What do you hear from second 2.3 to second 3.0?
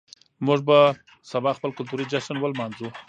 ولمانځو.